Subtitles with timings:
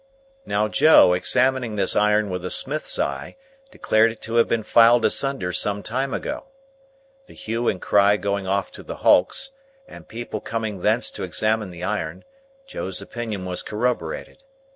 [0.47, 3.37] Now, Joe, examining this iron with a smith's eye,
[3.69, 6.45] declared it to have been filed asunder some time ago.
[7.27, 9.51] The hue and cry going off to the Hulks,
[9.87, 12.23] and people coming thence to examine the iron,
[12.65, 14.43] Joe's opinion was corroborated.